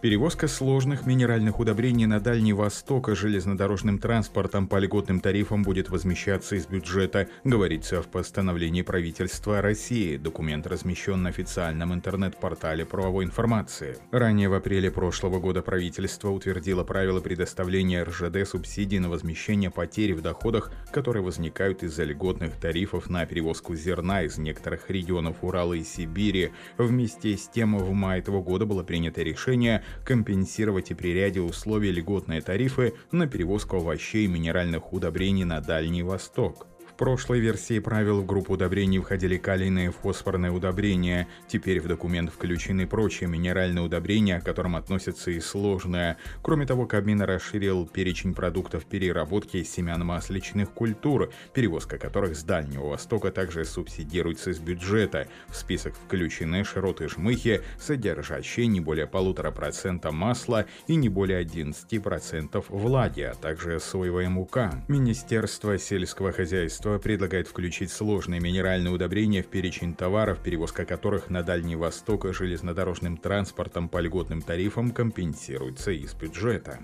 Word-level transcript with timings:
Перевозка 0.00 0.48
сложных 0.48 1.04
минеральных 1.04 1.60
удобрений 1.60 2.06
на 2.06 2.20
Дальний 2.20 2.54
Восток 2.54 3.10
железнодорожным 3.14 3.98
транспортом 3.98 4.66
по 4.66 4.78
льготным 4.78 5.20
тарифам 5.20 5.62
будет 5.62 5.90
возмещаться 5.90 6.56
из 6.56 6.66
бюджета, 6.66 7.28
говорится 7.44 8.00
в 8.00 8.08
постановлении 8.08 8.80
правительства 8.80 9.60
России. 9.60 10.16
Документ 10.16 10.66
размещен 10.66 11.22
на 11.22 11.28
официальном 11.28 11.92
интернет-портале 11.92 12.86
правовой 12.86 13.26
информации. 13.26 13.98
Ранее 14.10 14.48
в 14.48 14.54
апреле 14.54 14.90
прошлого 14.90 15.38
года 15.38 15.60
правительство 15.60 16.30
утвердило 16.30 16.82
правила 16.82 17.20
предоставления 17.20 18.02
РЖД 18.02 18.48
субсидий 18.48 19.00
на 19.00 19.10
возмещение 19.10 19.70
потерь 19.70 20.14
в 20.14 20.22
доходах, 20.22 20.72
которые 20.92 21.22
возникают 21.22 21.82
из-за 21.82 22.04
льготных 22.04 22.56
тарифов 22.56 23.10
на 23.10 23.26
перевозку 23.26 23.74
зерна 23.74 24.22
из 24.22 24.38
некоторых 24.38 24.88
регионов 24.88 25.36
Урала 25.42 25.74
и 25.74 25.84
Сибири. 25.84 26.52
Вместе 26.78 27.36
с 27.36 27.48
тем 27.48 27.76
в 27.76 27.92
мае 27.92 28.20
этого 28.20 28.40
года 28.42 28.64
было 28.64 28.82
принято 28.82 29.22
решение 29.22 29.84
компенсировать 30.04 30.90
и 30.90 30.94
при 30.94 31.12
ряде 31.12 31.40
условий 31.40 31.92
льготные 31.92 32.40
тарифы 32.40 32.94
на 33.12 33.26
перевозку 33.26 33.76
овощей 33.76 34.24
и 34.24 34.28
минеральных 34.28 34.92
удобрений 34.92 35.44
на 35.44 35.60
Дальний 35.60 36.02
Восток 36.02 36.66
прошлой 37.00 37.40
версии 37.40 37.78
правил 37.78 38.20
в 38.20 38.26
группу 38.26 38.52
удобрений 38.52 38.98
входили 38.98 39.38
калийные 39.38 39.88
и 39.88 39.90
фосфорные 39.90 40.52
удобрения. 40.52 41.28
Теперь 41.48 41.80
в 41.80 41.88
документ 41.88 42.30
включены 42.30 42.86
прочие 42.86 43.26
минеральные 43.26 43.82
удобрения, 43.82 44.38
к 44.38 44.44
которым 44.44 44.76
относятся 44.76 45.30
и 45.30 45.40
сложные. 45.40 46.18
Кроме 46.42 46.66
того, 46.66 46.84
Кабмин 46.84 47.22
расширил 47.22 47.86
перечень 47.86 48.34
продуктов 48.34 48.84
переработки 48.84 49.62
семян-масличных 49.62 50.72
культур, 50.72 51.32
перевозка 51.54 51.96
которых 51.96 52.36
с 52.36 52.42
Дальнего 52.42 52.88
Востока 52.88 53.30
также 53.30 53.64
субсидируется 53.64 54.50
из 54.50 54.58
бюджета. 54.58 55.26
В 55.48 55.56
список 55.56 55.94
включены 55.94 56.64
широты 56.64 57.08
жмыхи, 57.08 57.62
содержащие 57.78 58.66
не 58.66 58.80
более 58.80 59.06
полутора 59.06 59.52
процента 59.52 60.12
масла 60.12 60.66
и 60.86 60.96
не 60.96 61.08
более 61.08 61.42
11% 61.42 62.62
влаги, 62.68 63.22
а 63.22 63.32
также 63.32 63.80
соевая 63.80 64.28
мука. 64.28 64.84
Министерство 64.86 65.78
сельского 65.78 66.32
хозяйства 66.32 66.89
Ведомство 66.90 67.08
предлагает 67.08 67.46
включить 67.46 67.92
сложные 67.92 68.40
минеральные 68.40 68.92
удобрения 68.92 69.44
в 69.44 69.46
перечень 69.46 69.94
товаров, 69.94 70.40
перевозка 70.42 70.84
которых 70.84 71.30
на 71.30 71.44
Дальний 71.44 71.76
Восток 71.76 72.26
железнодорожным 72.34 73.16
транспортом 73.16 73.88
по 73.88 74.00
льготным 74.00 74.42
тарифам 74.42 74.90
компенсируется 74.90 75.92
из 75.92 76.14
бюджета. 76.14 76.80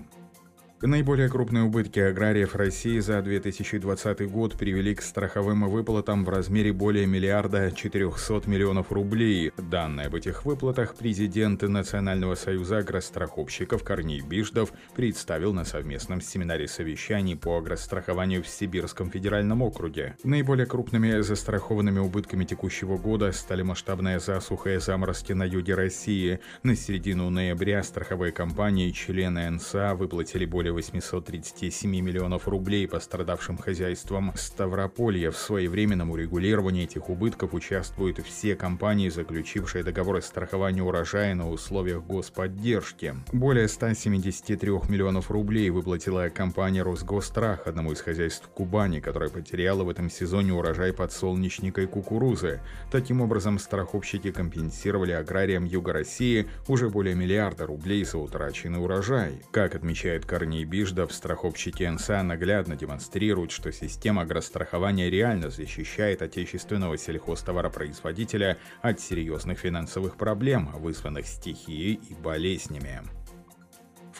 Наиболее 0.79 1.27
крупные 1.27 1.63
убытки 1.63 1.99
аграриев 1.99 2.55
России 2.55 2.99
за 2.99 3.19
2020 3.23 4.29
год 4.29 4.53
привели 4.53 4.93
к 4.93 5.01
страховым 5.01 5.67
выплатам 5.67 6.23
в 6.23 6.29
размере 6.29 6.71
более 6.71 7.07
миллиарда 7.07 7.71
400 7.71 8.47
миллионов 8.47 8.91
рублей. 8.91 9.51
Данные 9.57 10.05
об 10.05 10.13
этих 10.13 10.45
выплатах 10.45 10.93
президент 10.93 11.63
Национального 11.63 12.35
союза 12.35 12.77
агростраховщиков 12.77 13.83
Корней 13.83 14.21
Биждов 14.21 14.71
представил 14.95 15.51
на 15.51 15.65
совместном 15.65 16.21
семинаре 16.21 16.67
совещаний 16.67 17.35
по 17.35 17.57
агрострахованию 17.57 18.43
в 18.43 18.47
Сибирском 18.47 19.09
федеральном 19.09 19.63
округе. 19.63 20.15
Наиболее 20.23 20.67
крупными 20.67 21.21
застрахованными 21.21 21.97
убытками 21.97 22.45
текущего 22.45 22.97
года 22.97 23.31
стали 23.31 23.63
масштабная 23.63 24.19
засуха 24.19 24.75
и 24.75 24.77
заморозки 24.77 25.33
на 25.33 25.43
юге 25.43 25.73
России. 25.73 26.39
На 26.61 26.75
середину 26.75 27.31
ноября 27.31 27.81
страховые 27.81 28.31
компании 28.31 28.91
члены 28.91 29.49
НСА 29.49 29.95
выплатили 29.95 30.45
более 30.45 30.66
более 30.67 30.73
837 30.73 31.89
миллионов 31.89 32.47
рублей 32.47 32.87
пострадавшим 32.87 33.57
хозяйствам 33.57 34.33
Ставрополья. 34.35 35.31
В 35.31 35.37
своевременном 35.37 36.11
урегулировании 36.11 36.83
этих 36.83 37.09
убытков 37.09 37.53
участвуют 37.53 38.19
все 38.19 38.55
компании, 38.55 39.09
заключившие 39.09 39.83
договоры 39.83 40.21
страхования 40.21 40.83
урожая 40.83 41.35
на 41.35 41.49
условиях 41.49 42.03
господдержки. 42.05 43.15
Более 43.31 43.67
173 43.67 44.69
миллионов 44.89 45.31
рублей 45.31 45.69
выплатила 45.69 46.29
компания 46.29 46.81
«Росгострах» 46.81 47.67
одному 47.67 47.93
из 47.93 48.01
хозяйств 48.01 48.47
Кубани, 48.53 48.99
которая 48.99 49.29
потеряла 49.29 49.83
в 49.83 49.89
этом 49.89 50.09
сезоне 50.09 50.53
урожай 50.53 50.91
подсолнечника 50.91 51.81
и 51.81 51.85
кукурузы. 51.85 52.59
Таким 52.91 53.21
образом, 53.21 53.59
страховщики 53.59 54.31
компенсировали 54.31 55.11
аграриям 55.11 55.65
Юга 55.65 55.93
России 55.93 56.47
уже 56.67 56.89
более 56.89 57.15
миллиарда 57.15 57.65
рублей 57.65 58.03
за 58.03 58.17
утраченный 58.17 58.83
урожай. 58.83 59.41
Как 59.51 59.75
отмечает 59.75 60.25
Корней 60.25 60.56
компании 60.57 60.65
Биждов 60.65 61.13
страховщики 61.13 61.83
НСА 61.83 62.23
наглядно 62.23 62.75
демонстрируют, 62.75 63.51
что 63.51 63.71
система 63.71 64.23
агрострахования 64.23 65.09
реально 65.09 65.49
защищает 65.49 66.21
отечественного 66.21 66.97
сельхозтоваропроизводителя 66.97 68.57
от 68.81 68.99
серьезных 68.99 69.59
финансовых 69.59 70.17
проблем, 70.17 70.71
вызванных 70.73 71.27
стихией 71.27 71.99
и 72.09 72.13
болезнями. 72.15 73.01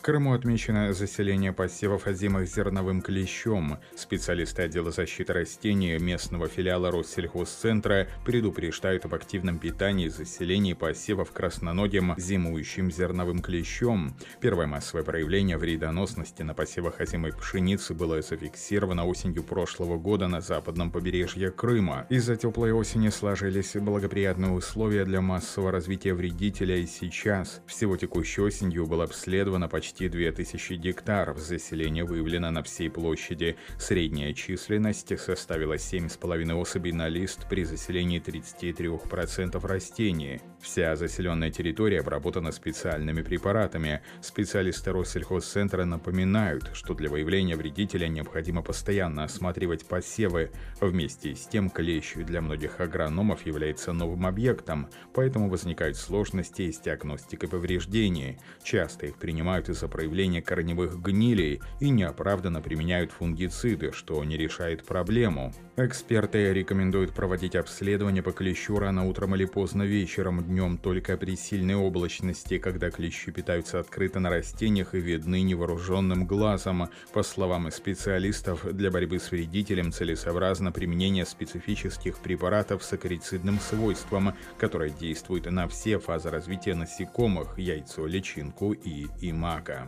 Крыму 0.08 0.32
отмечено 0.32 0.94
заселение 0.94 1.52
посевов 1.52 2.08
озимых 2.08 2.48
зерновым 2.48 3.02
клещом. 3.02 3.78
Специалисты 3.94 4.62
отдела 4.62 4.90
защиты 4.90 5.34
растений 5.34 5.98
местного 6.00 6.48
филиала 6.48 6.92
Россельхозцентра 6.92 8.08
предупреждают 8.24 9.04
об 9.04 9.16
активном 9.16 9.60
питании 9.60 10.06
и 10.06 10.10
заселении 10.10 10.72
посевов 10.72 11.34
красноногим 11.34 12.14
зимующим 12.16 12.90
зерновым 12.90 13.42
клещом. 13.42 14.16
Первое 14.40 14.66
массовое 14.66 15.04
проявление 15.04 15.58
вредоносности 15.58 16.42
на 16.42 16.54
посевах 16.54 17.02
озимой 17.02 17.34
пшеницы 17.34 17.94
было 17.94 18.22
зафиксировано 18.22 19.06
осенью 19.06 19.44
прошлого 19.44 19.98
года 19.98 20.30
на 20.30 20.40
западном 20.40 20.90
побережье 20.90 21.52
Крыма. 21.52 22.08
Из-за 22.08 22.38
теплой 22.38 22.72
осени 22.72 23.10
сложились 23.10 23.74
благоприятные 23.76 24.52
условия 24.52 25.04
для 25.04 25.20
массового 25.20 25.74
развития 25.74 26.14
вредителя 26.14 26.78
и 26.78 26.86
сейчас. 26.86 27.62
Всего 27.66 27.98
текущей 27.98 28.40
осенью 28.40 28.86
было 28.86 29.04
обследовано 29.04 29.68
почти 29.68 29.97
почти 29.98 30.10
2000 30.10 30.76
гектаров. 30.76 31.40
Заселение 31.40 32.04
выявлено 32.04 32.52
на 32.52 32.62
всей 32.62 32.90
площади. 32.90 33.56
Средняя 33.80 34.34
численность 34.34 35.20
составила 35.20 35.74
7,5 35.74 36.54
особей 36.54 36.92
на 36.92 37.10
лист 37.10 37.48
при 37.50 37.64
заселении 37.64 38.22
33% 38.22 39.66
растений. 39.66 40.42
Вся 40.68 40.98
заселенная 40.98 41.50
территория 41.50 42.02
обработана 42.02 42.52
специальными 42.52 43.22
препаратами. 43.22 44.02
Специалисты 44.20 44.92
Россельхозцентра 44.92 45.86
напоминают, 45.86 46.72
что 46.74 46.94
для 46.94 47.10
выявления 47.10 47.56
вредителя 47.56 48.10
необходимо 48.10 48.62
постоянно 48.62 49.24
осматривать 49.24 49.88
посевы. 49.88 50.52
Вместе 50.82 51.36
с 51.36 51.48
тем 51.48 51.70
клещ 51.70 52.16
для 52.16 52.42
многих 52.42 52.82
агрономов 52.82 53.46
является 53.46 53.94
новым 53.94 54.26
объектом, 54.26 54.90
поэтому 55.14 55.50
возникают 55.50 55.96
сложности 55.96 56.70
с 56.70 56.82
диагностикой 56.82 57.48
повреждений. 57.48 58.38
Часто 58.62 59.06
их 59.06 59.16
принимают 59.16 59.70
из-за 59.70 59.88
проявления 59.88 60.42
корневых 60.42 61.02
гнилей 61.02 61.62
и 61.80 61.90
неоправданно 61.90 62.62
применяют 62.62 63.14
фунгициды, 63.14 63.94
что 63.94 64.22
не 64.26 64.36
решает 64.36 64.86
проблему. 64.86 65.54
Эксперты 65.78 66.52
рекомендуют 66.52 67.14
проводить 67.14 67.56
обследование 67.56 68.22
по 68.22 68.34
клещу 68.34 68.78
рано 68.78 69.08
утром 69.08 69.34
или 69.34 69.46
поздно 69.46 69.84
вечером, 69.84 70.44
днем 70.58 70.80
только 70.80 71.18
при 71.18 71.36
сильной 71.36 71.76
облачности, 71.76 72.58
когда 72.58 72.90
клещи 72.90 73.32
питаются 73.32 73.80
открыто 73.80 74.20
на 74.20 74.32
растениях 74.32 74.96
и 74.96 75.00
видны 75.00 75.44
невооруженным 75.44 76.26
глазом. 76.26 76.90
По 77.14 77.22
словам 77.22 77.70
специалистов, 77.70 78.66
для 78.76 78.90
борьбы 78.90 79.20
с 79.20 79.30
вредителем 79.30 79.92
целесообразно 79.92 80.72
применение 80.72 81.28
специфических 81.28 82.18
препаратов 82.18 82.84
с 82.84 82.92
акарицидным 82.92 83.60
свойством, 83.60 84.34
которые 84.58 84.92
действуют 84.92 85.46
на 85.46 85.68
все 85.68 86.00
фазы 86.00 86.32
развития 86.32 86.74
насекомых, 86.74 87.60
яйцо, 87.60 88.08
личинку 88.08 88.74
и 88.74 89.06
имаго. 89.22 89.88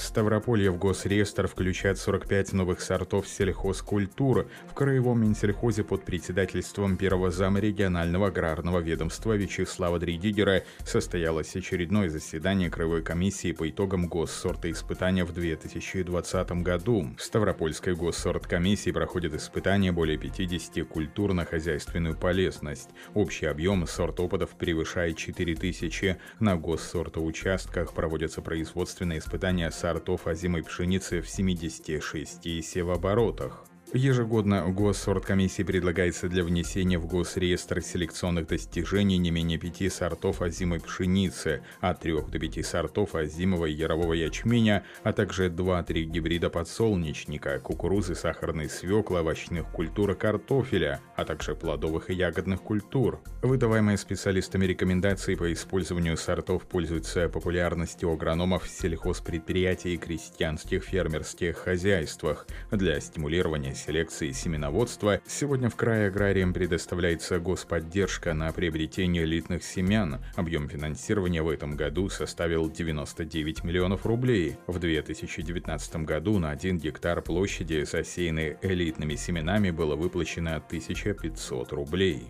Ставрополье 0.00 0.70
в 0.70 0.78
госреестр 0.78 1.46
включает 1.46 1.98
45 1.98 2.54
новых 2.54 2.80
сортов 2.80 3.28
сельхозкультур. 3.28 4.48
В 4.70 4.74
Краевом 4.74 5.22
Минсельхозе 5.22 5.84
под 5.84 6.04
председательством 6.04 6.96
первого 6.96 7.30
зама 7.30 7.60
регионального 7.60 8.28
аграрного 8.28 8.78
ведомства 8.78 9.36
Вячеслава 9.36 9.98
Дридигера 9.98 10.64
состоялось 10.84 11.54
очередное 11.54 12.08
заседание 12.08 12.70
Краевой 12.70 13.02
комиссии 13.02 13.52
по 13.52 13.68
итогам 13.68 14.08
госсортоиспытания 14.08 15.24
в 15.24 15.32
2020 15.32 16.50
году. 16.62 17.06
В 17.18 17.22
Ставропольской 17.22 17.94
госсорткомиссии 17.94 18.90
проходит 18.90 19.34
испытание 19.34 19.92
более 19.92 20.18
50 20.18 20.86
культур 20.88 21.32
на 21.32 21.44
хозяйственную 21.44 22.16
полезность. 22.16 22.88
Общий 23.14 23.46
объем 23.46 23.86
сортоподов 23.86 24.50
превышает 24.50 25.16
4000. 25.16 26.16
На 26.38 26.56
госсортоучастках 26.56 27.92
проводятся 27.92 28.42
производственные 28.42 29.18
испытания 29.18 29.70
сортов 29.90 30.28
озимой 30.28 30.62
пшеницы 30.62 31.20
в 31.20 31.28
76 31.28 32.64
севооборотах. 32.64 33.64
Ежегодно 33.92 34.70
Госсорткомиссии 34.70 35.64
предлагается 35.64 36.28
для 36.28 36.44
внесения 36.44 36.96
в 36.96 37.06
Госреестр 37.06 37.82
селекционных 37.82 38.46
достижений 38.46 39.18
не 39.18 39.32
менее 39.32 39.58
пяти 39.58 39.88
сортов 39.88 40.42
озимой 40.42 40.78
пшеницы, 40.78 41.64
от 41.80 41.98
трех 41.98 42.30
до 42.30 42.38
пяти 42.38 42.62
сортов 42.62 43.16
озимого 43.16 43.66
и 43.66 43.72
ярового 43.72 44.12
ячменя, 44.12 44.84
а 45.02 45.12
также 45.12 45.48
2-3 45.48 46.04
гибрида 46.04 46.50
подсолнечника, 46.50 47.58
кукурузы, 47.58 48.14
сахарной 48.14 48.70
свеклы, 48.70 49.20
овощных 49.20 49.66
культур 49.72 50.12
и 50.12 50.14
картофеля, 50.14 51.00
а 51.16 51.24
также 51.24 51.56
плодовых 51.56 52.10
и 52.10 52.14
ягодных 52.14 52.62
культур. 52.62 53.20
Выдаваемые 53.42 53.98
специалистами 53.98 54.66
рекомендации 54.66 55.34
по 55.34 55.52
использованию 55.52 56.16
сортов 56.16 56.62
пользуются 56.68 57.28
популярностью 57.28 58.12
агрономов 58.12 58.68
сельхозпредприятий 58.68 59.94
и 59.94 59.98
крестьянских 59.98 60.84
фермерских 60.84 61.56
хозяйствах. 61.56 62.46
Для 62.70 63.00
стимулирования 63.00 63.74
селекции 63.80 64.30
семеноводства, 64.32 65.20
сегодня 65.26 65.68
в 65.68 65.76
крае 65.76 66.08
аграриям 66.08 66.52
предоставляется 66.52 67.38
господдержка 67.40 68.34
на 68.34 68.52
приобретение 68.52 69.24
элитных 69.24 69.64
семян. 69.64 70.20
Объем 70.36 70.68
финансирования 70.68 71.42
в 71.42 71.48
этом 71.48 71.76
году 71.76 72.08
составил 72.08 72.70
99 72.70 73.64
миллионов 73.64 74.06
рублей. 74.06 74.56
В 74.66 74.78
2019 74.78 75.96
году 76.04 76.38
на 76.38 76.50
1 76.50 76.78
гектар 76.78 77.22
площади, 77.22 77.84
засеянной 77.84 78.58
элитными 78.62 79.16
семенами, 79.16 79.70
было 79.70 79.96
выплачено 79.96 80.56
1500 80.56 81.72
рублей. 81.72 82.28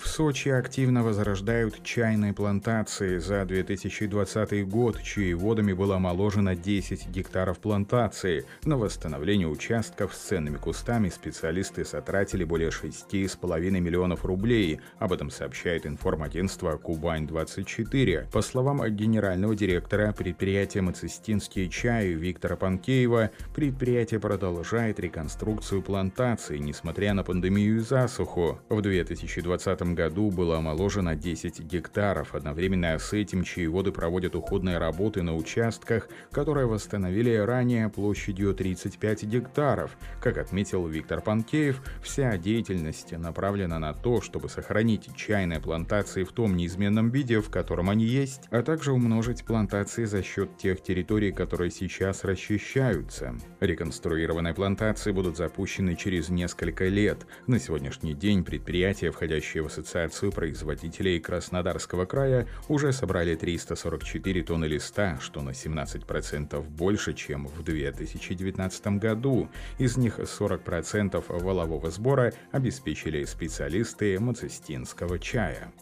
В 0.00 0.08
Сочи 0.08 0.48
активно 0.48 1.02
возрождают 1.02 1.82
чайные 1.82 2.32
плантации. 2.32 3.18
За 3.18 3.44
2020 3.44 4.66
год 4.66 5.02
чьи 5.02 5.34
водами 5.34 5.74
было 5.74 5.96
омоложено 5.96 6.56
10 6.56 7.08
гектаров 7.08 7.58
плантации. 7.58 8.46
На 8.64 8.78
восстановление 8.78 9.46
участков 9.46 10.14
с 10.14 10.18
ценными 10.18 10.56
кустами 10.56 11.10
специалисты 11.10 11.84
сотратили 11.84 12.44
более 12.44 12.70
6,5 12.70 13.70
миллионов 13.78 14.24
рублей. 14.24 14.80
Об 14.98 15.12
этом 15.12 15.30
сообщает 15.30 15.84
информагентство 15.84 16.78
«Кубань-24». 16.78 18.30
По 18.32 18.40
словам 18.40 18.82
генерального 18.88 19.54
директора 19.54 20.12
предприятия 20.12 20.80
«Мацистинские 20.80 21.68
чаи» 21.68 22.14
Виктора 22.14 22.56
Панкеева, 22.56 23.32
предприятие 23.54 24.18
продолжает 24.18 24.98
реконструкцию 24.98 25.82
плантации, 25.82 26.56
несмотря 26.56 27.12
на 27.12 27.22
пандемию 27.22 27.76
и 27.76 27.80
засуху. 27.80 28.60
В 28.70 28.80
2020 28.80 29.89
году 29.94 30.30
было 30.30 30.58
омоложено 30.58 31.14
10 31.14 31.60
гектаров. 31.60 32.34
Одновременно 32.34 32.98
с 32.98 33.12
этим 33.12 33.44
чаеводы 33.44 33.92
проводят 33.92 34.34
уходные 34.34 34.78
работы 34.78 35.22
на 35.22 35.34
участках, 35.34 36.08
которые 36.30 36.66
восстановили 36.66 37.34
ранее 37.34 37.88
площадью 37.88 38.54
35 38.54 39.24
гектаров. 39.24 39.96
Как 40.22 40.38
отметил 40.38 40.86
Виктор 40.86 41.20
Панкеев, 41.20 41.82
вся 42.02 42.36
деятельность 42.36 43.12
направлена 43.12 43.78
на 43.78 43.94
то, 43.94 44.20
чтобы 44.20 44.48
сохранить 44.48 45.14
чайные 45.16 45.60
плантации 45.60 46.24
в 46.24 46.32
том 46.32 46.56
неизменном 46.56 47.10
виде, 47.10 47.40
в 47.40 47.50
котором 47.50 47.90
они 47.90 48.04
есть, 48.04 48.42
а 48.50 48.62
также 48.62 48.92
умножить 48.92 49.44
плантации 49.44 50.04
за 50.04 50.22
счет 50.22 50.56
тех 50.56 50.82
территорий, 50.82 51.32
которые 51.32 51.70
сейчас 51.70 52.24
расчищаются. 52.24 53.34
Реконструированные 53.60 54.54
плантации 54.54 55.12
будут 55.12 55.36
запущены 55.36 55.96
через 55.96 56.28
несколько 56.28 56.86
лет. 56.88 57.26
На 57.46 57.58
сегодняшний 57.58 58.14
день 58.14 58.44
предприятия, 58.44 59.10
входящие 59.10 59.62
в 59.62 59.66
Ассоциацию 59.80 60.30
производителей 60.30 61.18
Краснодарского 61.20 62.04
края 62.04 62.46
уже 62.68 62.92
собрали 62.92 63.34
344 63.34 64.42
тонны 64.42 64.66
листа, 64.66 65.18
что 65.20 65.40
на 65.40 65.50
17% 65.50 66.60
больше, 66.60 67.14
чем 67.14 67.46
в 67.46 67.62
2019 67.62 68.86
году. 68.98 69.48
Из 69.78 69.96
них 69.96 70.18
40% 70.18 71.24
валового 71.42 71.90
сбора 71.90 72.34
обеспечили 72.52 73.24
специалисты 73.24 74.20
мацистинского 74.20 75.18
чая. 75.18 75.72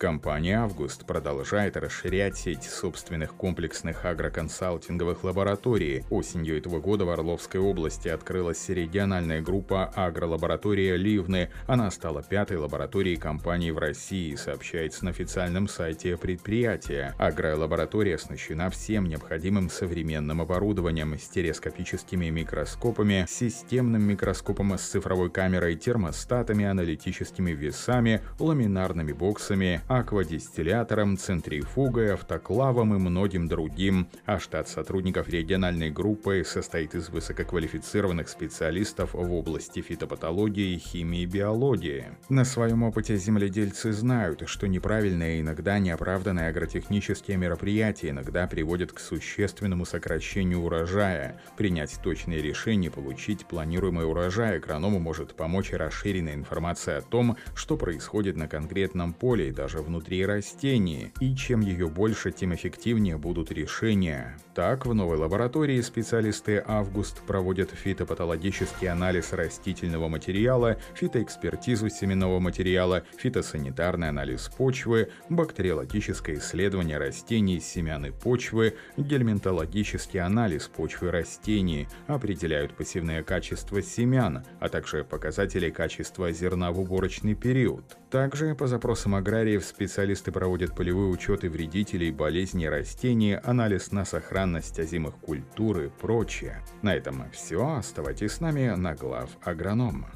Компания 0.00 0.58
«Август» 0.58 1.04
продолжает 1.04 1.76
расширять 1.76 2.34
сеть 2.34 2.62
собственных 2.62 3.34
комплексных 3.34 4.06
агроконсалтинговых 4.06 5.24
лабораторий. 5.24 6.04
Осенью 6.08 6.56
этого 6.56 6.80
года 6.80 7.04
в 7.04 7.10
Орловской 7.10 7.60
области 7.60 8.08
открылась 8.08 8.66
региональная 8.70 9.42
группа 9.42 9.92
агролаборатория 9.94 10.96
«Ливны». 10.96 11.50
Она 11.66 11.90
стала 11.90 12.22
пятой 12.22 12.56
лабораторией 12.56 13.18
компании 13.18 13.72
в 13.72 13.76
России, 13.76 14.34
сообщается 14.36 15.04
на 15.04 15.10
официальном 15.10 15.68
сайте 15.68 16.16
предприятия. 16.16 17.14
Агролаборатория 17.18 18.14
оснащена 18.14 18.70
всем 18.70 19.06
необходимым 19.06 19.68
современным 19.68 20.40
оборудованием, 20.40 21.18
стереоскопическими 21.18 22.30
микроскопами, 22.30 23.26
системным 23.28 24.02
микроскопом 24.04 24.78
с 24.78 24.80
цифровой 24.80 25.28
камерой, 25.28 25.76
термостатами, 25.76 26.64
аналитическими 26.64 27.50
весами, 27.50 28.22
ламинарными 28.38 29.12
боксами, 29.12 29.82
аквадистиллятором, 29.90 31.16
центрифугой, 31.16 32.14
автоклавом 32.14 32.94
и 32.94 32.98
многим 32.98 33.48
другим, 33.48 34.06
а 34.24 34.38
штат 34.38 34.68
сотрудников 34.68 35.28
региональной 35.28 35.90
группы 35.90 36.44
состоит 36.46 36.94
из 36.94 37.08
высококвалифицированных 37.08 38.28
специалистов 38.28 39.14
в 39.14 39.32
области 39.32 39.80
фитопатологии, 39.80 40.78
химии 40.78 41.22
и 41.22 41.26
биологии. 41.26 42.04
На 42.28 42.44
своем 42.44 42.84
опыте 42.84 43.16
земледельцы 43.16 43.92
знают, 43.92 44.44
что 44.46 44.68
неправильные, 44.68 45.40
иногда 45.40 45.80
неоправданные 45.80 46.50
агротехнические 46.50 47.36
мероприятия 47.36 48.10
иногда 48.10 48.46
приводят 48.46 48.92
к 48.92 49.00
существенному 49.00 49.84
сокращению 49.86 50.60
урожая. 50.60 51.40
Принять 51.56 51.98
точные 52.00 52.40
решения, 52.40 52.92
получить 52.92 53.44
планируемый 53.44 54.06
урожай 54.06 54.58
агроному 54.58 55.00
может 55.00 55.34
помочь 55.34 55.72
расширенная 55.72 56.34
информация 56.34 56.98
о 56.98 57.02
том, 57.02 57.36
что 57.56 57.76
происходит 57.76 58.36
на 58.36 58.46
конкретном 58.46 59.12
поле 59.12 59.48
и 59.48 59.52
даже 59.52 59.79
внутри 59.80 60.24
растений, 60.24 61.12
и 61.20 61.34
чем 61.34 61.60
ее 61.60 61.88
больше, 61.88 62.32
тем 62.32 62.54
эффективнее 62.54 63.16
будут 63.16 63.50
решения. 63.52 64.36
Так, 64.54 64.86
в 64.86 64.94
новой 64.94 65.16
лаборатории 65.16 65.80
специалисты 65.80 66.62
«Август» 66.66 67.22
проводят 67.22 67.70
фитопатологический 67.70 68.88
анализ 68.88 69.32
растительного 69.32 70.08
материала, 70.08 70.76
фитоэкспертизу 70.94 71.88
семенного 71.88 72.40
материала, 72.40 73.04
фитосанитарный 73.16 74.08
анализ 74.08 74.48
почвы, 74.48 75.10
бактериологическое 75.28 76.36
исследование 76.36 76.98
растений, 76.98 77.60
семян 77.60 78.06
и 78.06 78.10
почвы, 78.10 78.74
гельминтологический 78.96 80.20
анализ 80.20 80.68
почвы 80.68 81.10
растений, 81.10 81.88
определяют 82.06 82.76
посевные 82.76 83.22
качества 83.22 83.82
семян, 83.82 84.44
а 84.58 84.68
также 84.68 85.04
показатели 85.04 85.70
качества 85.70 86.32
зерна 86.32 86.72
в 86.72 86.80
уборочный 86.80 87.34
период. 87.34 87.99
Также 88.10 88.56
по 88.56 88.66
запросам 88.66 89.14
аграриев 89.14 89.64
специалисты 89.64 90.32
проводят 90.32 90.74
полевые 90.74 91.10
учеты 91.10 91.48
вредителей, 91.48 92.10
болезней 92.10 92.68
растений, 92.68 93.34
анализ 93.36 93.92
на 93.92 94.04
сохранность 94.04 94.80
озимых 94.80 95.14
культур 95.16 95.80
и 95.80 95.88
прочее. 95.88 96.60
На 96.82 96.94
этом 96.94 97.24
все. 97.30 97.76
Оставайтесь 97.76 98.32
с 98.32 98.40
нами 98.40 98.70
на 98.70 98.94
глав 98.96 99.30
агроном. 99.44 100.06